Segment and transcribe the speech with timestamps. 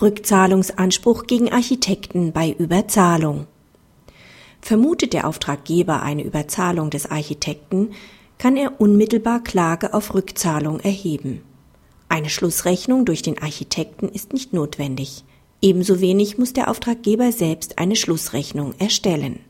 [0.00, 3.46] Rückzahlungsanspruch gegen Architekten bei Überzahlung.
[4.60, 7.92] Vermutet der Auftraggeber eine Überzahlung des Architekten,
[8.36, 11.42] kann er unmittelbar Klage auf Rückzahlung erheben.
[12.10, 15.24] Eine Schlussrechnung durch den Architekten ist nicht notwendig.
[15.62, 19.40] Ebenso wenig muss der Auftraggeber selbst eine Schlussrechnung erstellen.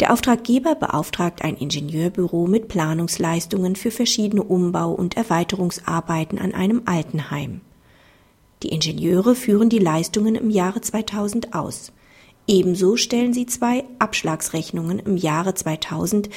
[0.00, 7.62] Der Auftraggeber beauftragt ein Ingenieurbüro mit Planungsleistungen für verschiedene Umbau- und Erweiterungsarbeiten an einem Altenheim.
[8.64, 11.92] Die Ingenieure führen die Leistungen im Jahre 2000 aus.
[12.46, 16.30] Ebenso stellen sie zwei Abschlagsrechnungen im Jahre 2000,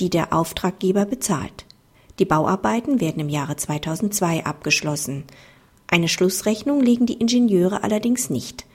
[0.00, 1.64] die der Auftraggeber bezahlt.
[2.18, 5.22] Die Bauarbeiten werden im Jahre 2002 abgeschlossen.
[5.86, 8.66] Eine Schlussrechnung legen die Ingenieure allerdings nicht.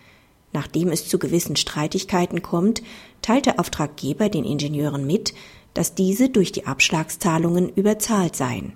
[0.53, 2.81] Nachdem es zu gewissen Streitigkeiten kommt,
[3.21, 5.33] teilt der Auftraggeber den Ingenieuren mit,
[5.73, 8.71] dass diese durch die Abschlagszahlungen überzahlt seien.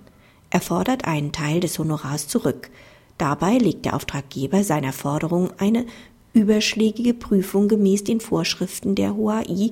[0.50, 2.68] Er fordert einen Teil des Honorars zurück.
[3.18, 5.86] Dabei legt der Auftraggeber seiner Forderung eine
[6.32, 9.70] überschlägige Prüfung gemäß den Vorschriften der HOAI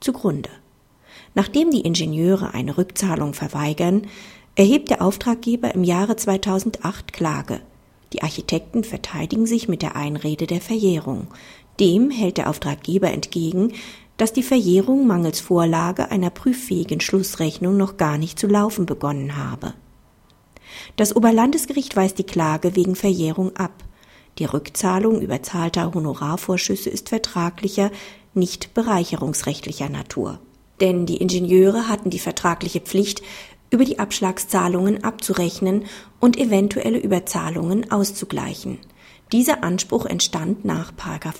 [0.00, 0.50] zugrunde.
[1.34, 4.02] Nachdem die Ingenieure eine Rückzahlung verweigern,
[4.54, 7.60] erhebt der Auftraggeber im Jahre 2008 Klage.
[8.12, 11.28] Die Architekten verteidigen sich mit der Einrede der Verjährung.
[11.80, 13.72] Dem hält der Auftraggeber entgegen,
[14.18, 19.72] dass die Verjährung mangels Vorlage einer prüffähigen Schlussrechnung noch gar nicht zu laufen begonnen habe.
[20.96, 23.72] Das Oberlandesgericht weist die Klage wegen Verjährung ab.
[24.38, 27.90] Die Rückzahlung überzahlter Honorarvorschüsse ist vertraglicher,
[28.34, 30.38] nicht bereicherungsrechtlicher Natur.
[30.80, 33.22] Denn die Ingenieure hatten die vertragliche Pflicht,
[33.70, 35.84] über die Abschlagszahlungen abzurechnen
[36.20, 38.78] und eventuelle Überzahlungen auszugleichen.
[39.32, 40.92] Dieser Anspruch entstand nach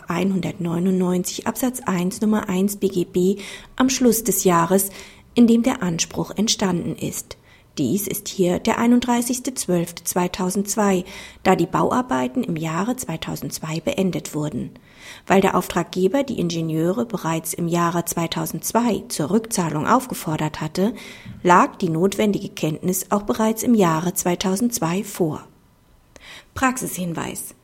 [0.09, 3.39] 199 Absatz 1 Nummer 1 BGB
[3.77, 4.89] am Schluss des Jahres,
[5.35, 7.37] in dem der Anspruch entstanden ist.
[7.79, 11.07] Dies ist hier der 31.12.2002,
[11.43, 14.73] da die Bauarbeiten im Jahre 2002 beendet wurden.
[15.27, 20.93] Weil der Auftraggeber die Ingenieure bereits im Jahre 2002 zur Rückzahlung aufgefordert hatte,
[21.43, 25.49] lag die notwendige Kenntnis auch bereits im Jahre 2002 vor.
[26.53, 27.55] Praxishinweis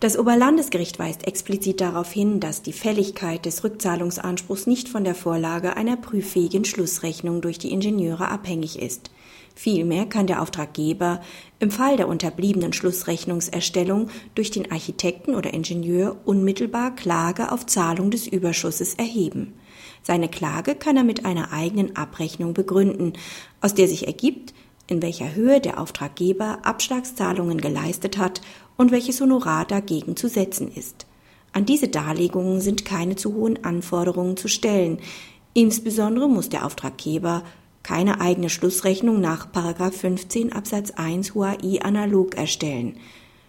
[0.00, 5.76] das Oberlandesgericht weist explizit darauf hin, dass die Fälligkeit des Rückzahlungsanspruchs nicht von der Vorlage
[5.76, 9.10] einer prüffähigen Schlussrechnung durch die Ingenieure abhängig ist.
[9.54, 11.20] Vielmehr kann der Auftraggeber
[11.60, 18.26] im Fall der unterbliebenen Schlussrechnungserstellung durch den Architekten oder Ingenieur unmittelbar Klage auf Zahlung des
[18.26, 19.54] Überschusses erheben.
[20.02, 23.14] Seine Klage kann er mit einer eigenen Abrechnung begründen,
[23.60, 24.52] aus der sich ergibt,
[24.86, 28.40] in welcher Höhe der Auftraggeber Abschlagszahlungen geleistet hat
[28.76, 31.06] und welches Honorar dagegen zu setzen ist.
[31.52, 34.98] An diese Darlegungen sind keine zu hohen Anforderungen zu stellen.
[35.54, 37.44] Insbesondere muss der Auftraggeber
[37.82, 42.96] keine eigene Schlussrechnung nach 15 Absatz 1 HUAI analog erstellen.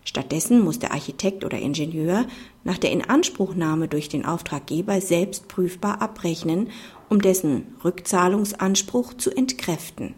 [0.03, 2.25] Stattdessen muss der Architekt oder Ingenieur
[2.63, 6.69] nach der Inanspruchnahme durch den Auftraggeber selbst prüfbar abrechnen,
[7.09, 10.13] um dessen Rückzahlungsanspruch zu entkräften